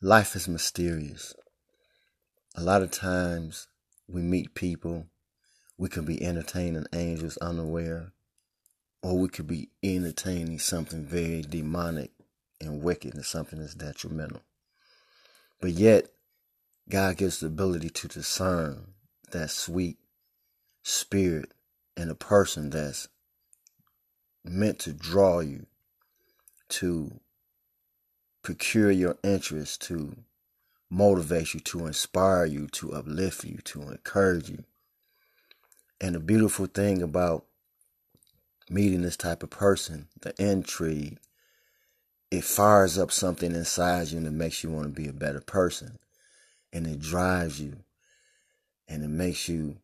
life 0.00 0.36
is 0.36 0.46
mysterious. 0.46 1.34
A 2.54 2.62
lot 2.62 2.82
of 2.82 2.90
times 2.92 3.66
we 4.06 4.22
meet 4.22 4.54
people, 4.54 5.06
we 5.76 5.88
could 5.88 6.06
be 6.06 6.22
entertaining 6.22 6.86
angels 6.92 7.36
unaware, 7.38 8.12
or 9.02 9.18
we 9.18 9.28
could 9.28 9.48
be 9.48 9.70
entertaining 9.82 10.60
something 10.60 11.04
very 11.04 11.42
demonic 11.42 12.12
and 12.60 12.82
wicked 12.82 13.14
and 13.14 13.24
something 13.24 13.58
that's 13.58 13.74
detrimental. 13.74 14.42
But 15.60 15.70
yet, 15.70 16.06
God 16.88 17.16
gives 17.16 17.40
the 17.40 17.48
ability 17.48 17.90
to 17.90 18.08
discern 18.08 18.94
that 19.32 19.50
sweet 19.50 19.98
spirit 20.82 21.52
in 21.96 22.08
a 22.08 22.14
person 22.14 22.70
that's 22.70 23.08
meant 24.44 24.78
to 24.80 24.92
draw 24.92 25.40
you, 25.40 25.66
to 26.68 27.20
procure 28.48 28.90
your 28.90 29.14
interest, 29.22 29.82
to 29.82 30.16
motivate 30.88 31.52
you, 31.52 31.60
to 31.60 31.84
inspire 31.84 32.46
you, 32.46 32.66
to 32.66 32.94
uplift 32.94 33.44
you, 33.44 33.58
to 33.62 33.82
encourage 33.82 34.48
you. 34.48 34.64
And 36.00 36.14
the 36.14 36.18
beautiful 36.18 36.64
thing 36.64 37.02
about 37.02 37.44
meeting 38.70 39.02
this 39.02 39.18
type 39.18 39.42
of 39.42 39.50
person, 39.50 40.08
the 40.22 40.32
intrigue, 40.42 41.18
it 42.30 42.42
fires 42.42 42.96
up 42.96 43.12
something 43.12 43.54
inside 43.54 44.08
you 44.08 44.16
and 44.16 44.26
it 44.26 44.32
makes 44.32 44.64
you 44.64 44.70
want 44.70 44.84
to 44.86 45.02
be 45.02 45.08
a 45.08 45.12
better 45.12 45.42
person. 45.42 45.98
And 46.72 46.86
it 46.86 47.00
drives 47.00 47.60
you 47.60 47.76
and 48.88 49.04
it 49.04 49.10
makes 49.10 49.46
you 49.50 49.76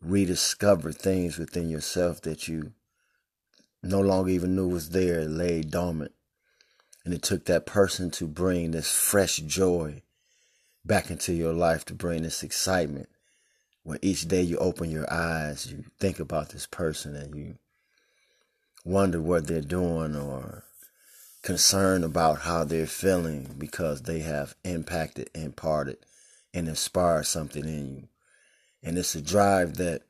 rediscover 0.00 0.92
things 0.92 1.38
within 1.38 1.68
yourself 1.68 2.20
that 2.20 2.46
you 2.46 2.70
no 3.82 4.00
longer 4.00 4.30
even 4.30 4.54
knew 4.54 4.68
was 4.68 4.90
there, 4.90 5.24
lay 5.24 5.62
dormant. 5.62 6.12
And 7.06 7.14
it 7.14 7.22
took 7.22 7.44
that 7.44 7.66
person 7.66 8.10
to 8.10 8.26
bring 8.26 8.72
this 8.72 8.90
fresh 8.90 9.36
joy 9.36 10.02
back 10.84 11.08
into 11.08 11.32
your 11.32 11.52
life, 11.52 11.84
to 11.84 11.94
bring 11.94 12.24
this 12.24 12.42
excitement. 12.42 13.08
When 13.84 14.00
each 14.02 14.26
day 14.26 14.42
you 14.42 14.58
open 14.58 14.90
your 14.90 15.06
eyes, 15.08 15.70
you 15.70 15.84
think 16.00 16.18
about 16.18 16.48
this 16.48 16.66
person 16.66 17.14
and 17.14 17.32
you 17.36 17.58
wonder 18.84 19.20
what 19.22 19.46
they're 19.46 19.60
doing 19.60 20.16
or 20.16 20.64
concerned 21.42 22.02
about 22.02 22.40
how 22.40 22.64
they're 22.64 22.88
feeling 22.88 23.54
because 23.56 24.02
they 24.02 24.18
have 24.18 24.56
impacted, 24.64 25.30
imparted, 25.32 25.98
and 26.52 26.66
inspired 26.66 27.26
something 27.26 27.64
in 27.64 27.94
you. 27.94 28.08
And 28.82 28.98
it's 28.98 29.14
a 29.14 29.22
drive 29.22 29.76
that 29.76 30.02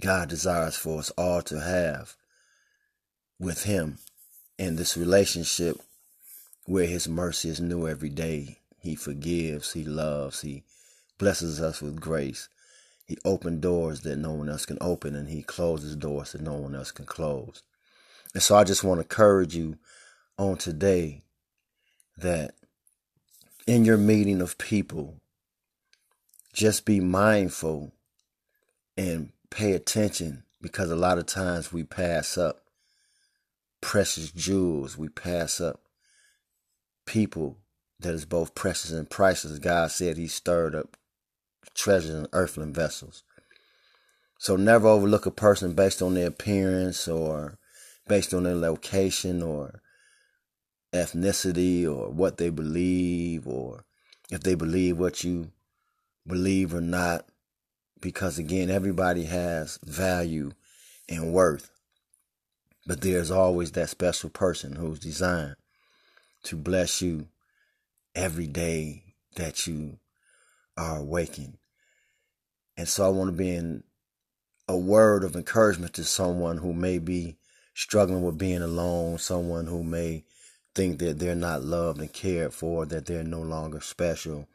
God 0.00 0.28
desires 0.28 0.76
for 0.76 1.00
us 1.00 1.10
all 1.18 1.42
to 1.42 1.60
have 1.60 2.14
with 3.40 3.64
Him 3.64 3.98
in 4.60 4.76
this 4.76 4.94
relationship 4.94 5.80
where 6.66 6.86
His 6.86 7.08
mercy 7.08 7.48
is 7.48 7.62
new 7.62 7.88
every 7.88 8.10
day. 8.10 8.58
He 8.78 8.94
forgives, 8.94 9.72
He 9.72 9.84
loves, 9.84 10.42
He 10.42 10.64
blesses 11.16 11.62
us 11.62 11.80
with 11.80 11.98
grace. 11.98 12.50
He 13.06 13.16
opened 13.24 13.62
doors 13.62 14.02
that 14.02 14.16
no 14.16 14.32
one 14.32 14.50
else 14.50 14.66
can 14.66 14.76
open, 14.82 15.16
and 15.16 15.30
He 15.30 15.42
closes 15.42 15.96
doors 15.96 16.32
that 16.32 16.42
no 16.42 16.52
one 16.52 16.74
else 16.74 16.90
can 16.92 17.06
close. 17.06 17.62
And 18.34 18.42
so 18.42 18.54
I 18.54 18.64
just 18.64 18.84
want 18.84 18.98
to 18.98 19.02
encourage 19.02 19.56
you 19.56 19.78
on 20.38 20.58
today 20.58 21.22
that 22.18 22.54
in 23.66 23.86
your 23.86 23.96
meeting 23.96 24.42
of 24.42 24.58
people, 24.58 25.16
just 26.52 26.84
be 26.84 27.00
mindful 27.00 27.92
and 28.98 29.32
pay 29.48 29.72
attention 29.72 30.42
because 30.60 30.90
a 30.90 30.96
lot 30.96 31.16
of 31.16 31.24
times 31.24 31.72
we 31.72 31.82
pass 31.82 32.36
up 32.36 32.59
precious 33.80 34.30
jewels. 34.30 34.96
We 34.96 35.08
pass 35.08 35.60
up 35.60 35.80
people 37.06 37.58
that 38.00 38.14
is 38.14 38.24
both 38.24 38.54
precious 38.54 38.90
and 38.90 39.08
priceless. 39.08 39.58
God 39.58 39.90
said 39.90 40.16
he 40.16 40.26
stirred 40.26 40.74
up 40.74 40.96
treasures 41.74 42.14
in 42.14 42.26
earthly 42.32 42.70
vessels. 42.70 43.22
So 44.38 44.56
never 44.56 44.88
overlook 44.88 45.26
a 45.26 45.30
person 45.30 45.74
based 45.74 46.00
on 46.00 46.14
their 46.14 46.28
appearance 46.28 47.06
or 47.06 47.58
based 48.08 48.32
on 48.32 48.44
their 48.44 48.54
location 48.54 49.42
or 49.42 49.82
ethnicity 50.92 51.84
or 51.84 52.10
what 52.10 52.38
they 52.38 52.48
believe 52.48 53.46
or 53.46 53.84
if 54.30 54.42
they 54.42 54.54
believe 54.54 54.98
what 54.98 55.22
you 55.22 55.52
believe 56.26 56.74
or 56.74 56.80
not. 56.80 57.26
Because 58.00 58.38
again, 58.38 58.70
everybody 58.70 59.24
has 59.24 59.78
value 59.84 60.52
and 61.08 61.34
worth. 61.34 61.70
But 62.90 63.02
there's 63.02 63.30
always 63.30 63.70
that 63.72 63.88
special 63.88 64.30
person 64.30 64.74
who's 64.74 64.98
designed 64.98 65.54
to 66.42 66.56
bless 66.56 67.00
you 67.00 67.28
every 68.16 68.48
day 68.48 69.14
that 69.36 69.64
you 69.64 70.00
are 70.76 70.98
awakened. 70.98 71.58
And 72.76 72.88
so 72.88 73.06
I 73.06 73.10
want 73.10 73.30
to 73.30 73.36
be 73.36 73.54
in 73.54 73.84
a 74.66 74.76
word 74.76 75.22
of 75.22 75.36
encouragement 75.36 75.92
to 75.94 76.04
someone 76.04 76.56
who 76.56 76.72
may 76.72 76.98
be 76.98 77.36
struggling 77.74 78.24
with 78.24 78.38
being 78.38 78.60
alone, 78.60 79.18
someone 79.18 79.68
who 79.68 79.84
may 79.84 80.24
think 80.74 80.98
that 80.98 81.20
they're 81.20 81.36
not 81.36 81.62
loved 81.62 82.00
and 82.00 82.12
cared 82.12 82.52
for, 82.52 82.86
that 82.86 83.06
they're 83.06 83.22
no 83.22 83.40
longer 83.40 83.80
special, 83.80 84.48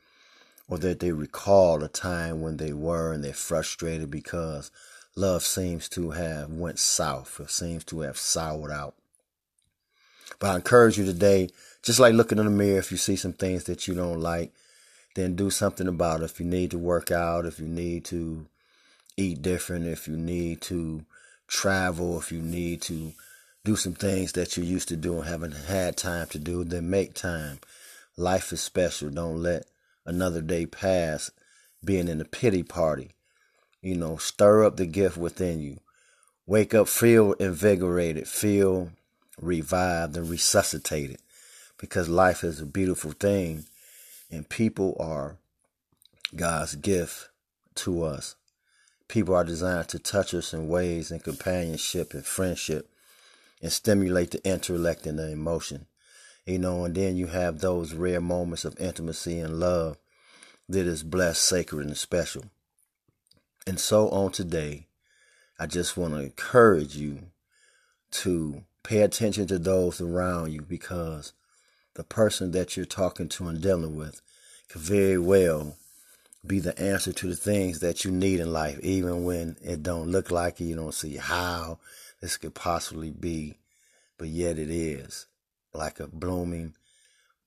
or 0.68 0.78
that 0.80 1.00
they 1.00 1.14
recall 1.14 1.82
a 1.82 1.88
time 1.88 2.42
when 2.42 2.58
they 2.58 2.74
were 2.74 3.14
and 3.14 3.24
they're 3.24 3.32
frustrated 3.32 4.12
because 4.12 4.72
love 5.16 5.44
seems 5.44 5.88
to 5.90 6.12
have 6.12 6.50
went 6.50 6.80
south 6.80 7.40
or 7.40 7.48
seems 7.48 7.84
to 7.86 8.02
have 8.02 8.18
soured 8.18 8.72
out. 8.72 8.96
But 10.40 10.50
I 10.50 10.56
encourage 10.56 10.98
you 10.98 11.06
today, 11.06 11.50
just 11.82 12.00
like 12.00 12.14
looking 12.14 12.38
in 12.38 12.46
the 12.46 12.52
mirror, 12.52 12.80
if 12.80 12.92
you 12.92 12.98
see 12.98 13.16
some 13.16 13.34
things 13.34 13.64
that 13.66 13.88
you 13.88 13.94
don't 13.94 14.20
like, 14.20 14.52
then 15.16 15.36
do 15.36 15.50
something 15.50 15.88
about 15.88 16.22
it. 16.22 16.26
If 16.26 16.40
you 16.40 16.46
need 16.46 16.72
to 16.72 16.78
work 16.78 17.12
out, 17.12 17.46
if 17.46 17.60
you 17.60 17.68
need 17.68 18.04
to 18.06 18.46
eat 19.16 19.42
different, 19.42 19.86
if 19.86 20.08
you 20.08 20.18
need 20.18 20.62
to 20.62 21.06
travel, 21.48 22.18
if 22.20 22.32
you 22.32 22.42
need 22.42 22.82
to 22.82 23.14
do 23.64 23.76
some 23.76 23.94
things 23.94 24.34
that 24.34 24.58
you 24.58 24.64
used 24.64 24.90
to 24.90 24.98
do 24.98 25.16
and 25.16 25.26
haven't 25.26 25.54
had 25.54 25.96
time 25.96 26.28
to 26.28 26.40
do, 26.40 26.64
then 26.66 26.90
make 26.90 27.14
time. 27.14 27.60
Life 28.18 28.52
is 28.52 28.62
special. 28.62 29.10
Don't 29.10 29.42
let 29.42 29.66
another 30.06 30.42
day 30.42 30.66
pass 30.66 31.32
being 31.84 32.08
in 32.08 32.20
a 32.20 32.26
pity 32.26 32.64
party. 32.64 33.12
You 33.86 33.94
know, 33.94 34.18
stir 34.18 34.66
up 34.66 34.78
the 34.78 34.88
gift 34.88 35.16
within 35.16 35.62
you. 35.62 35.78
Wake 36.48 36.74
up, 36.74 36.88
feel 36.88 37.34
invigorated, 37.34 38.28
feel 38.28 38.90
revived 39.40 40.18
and 40.18 40.28
resuscitated 40.28 41.20
because 41.78 42.10
life 42.10 42.44
is 42.44 42.60
a 42.60 42.66
beautiful 42.66 43.12
thing 43.12 43.66
and 44.32 44.50
people 44.50 44.98
are 45.00 45.38
God's 46.36 46.74
gift 46.74 47.30
to 47.76 48.02
us. 48.02 48.36
People 49.08 49.36
are 49.36 49.44
designed 49.44 49.90
to 49.90 50.00
touch 50.00 50.34
us 50.34 50.52
in 50.52 50.68
ways 50.68 51.12
in 51.12 51.20
companionship 51.20 52.16
and 52.16 52.26
friendship 52.26 52.90
and 53.62 53.72
stimulate 53.72 54.32
the 54.32 54.44
intellect 54.44 55.06
and 55.06 55.20
the 55.20 55.30
emotion. 55.30 55.86
You 56.48 56.58
know, 56.58 56.86
and 56.86 56.96
then 56.96 57.18
you 57.18 57.28
have 57.28 57.60
those 57.60 57.94
rare 57.94 58.20
moments 58.20 58.66
of 58.66 58.80
intimacy 58.80 59.38
and 59.38 59.60
love 59.60 59.98
that 60.68 60.88
is 60.88 61.04
blessed, 61.04 61.44
sacred, 61.44 61.86
and 61.86 61.96
special. 61.96 62.46
And 63.68 63.80
so 63.80 64.10
on 64.10 64.32
today, 64.32 64.88
I 65.58 65.66
just 65.66 65.98
want 65.98 66.14
to 66.14 66.20
encourage 66.20 66.96
you 66.96 67.32
to 68.12 68.64
pay 68.84 69.02
attention 69.02 69.48
to 69.48 69.58
those 69.58 70.00
around 70.00 70.54
you 70.54 70.62
because 70.62 71.34
the 71.96 72.04
person 72.04 72.52
that 72.52 72.78
you're 72.78 72.86
talking 72.86 73.28
to 73.30 73.48
and 73.48 73.62
dealing 73.62 73.96
with 73.96 74.22
could 74.70 74.82
very 74.82 75.18
well 75.18 75.78
be 76.46 76.60
the 76.60 76.80
answer 76.80 77.12
to 77.12 77.28
the 77.28 77.36
things 77.36 77.80
that 77.80 78.06
you 78.06 78.12
need 78.12 78.40
in 78.40 78.54
life, 78.54 78.80
even 78.82 79.24
when 79.24 79.58
it 79.64 79.82
don't 79.82 80.12
look 80.12 80.30
like 80.30 80.62
it. 80.62 80.66
You 80.66 80.76
don't 80.76 80.94
see 80.94 81.18
how 81.18 81.80
this 82.22 82.38
could 82.38 82.54
possibly 82.54 83.10
be, 83.10 83.58
but 84.20 84.28
yet 84.28 84.60
it 84.60 84.70
is 84.70 85.26
like 85.74 86.00
a 86.00 86.08
blooming 86.08 86.76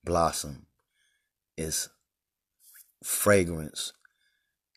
blossom. 0.03 0.67
Its 1.57 1.89
fragrance 3.05 3.93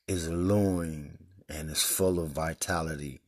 is 0.08 0.28
alluring 0.28 1.18
and 1.52 1.70
is 1.70 1.84
full 1.84 2.20
of 2.20 2.30
vitality 2.30 3.22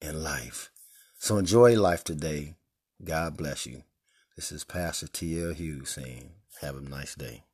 and 0.00 0.22
life. 0.22 0.70
So 1.18 1.36
enjoy 1.36 1.78
life 1.78 2.02
today. 2.04 2.56
God 3.04 3.36
bless 3.36 3.66
you. 3.66 3.82
This 4.34 4.50
is 4.50 4.64
Pastor 4.64 5.06
T.L. 5.06 5.52
Hughes 5.52 5.90
saying, 5.90 6.30
have 6.60 6.76
a 6.76 6.80
nice 6.80 7.14
day. 7.14 7.45